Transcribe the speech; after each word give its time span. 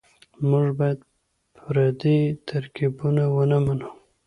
موږ 0.49 0.67
بايد 0.79 0.99
پردي 1.55 2.19
ترکيبونه 2.47 3.23
ونه 3.35 3.57
منو. 3.65 3.89